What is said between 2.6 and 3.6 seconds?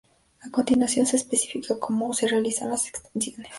las extensiones.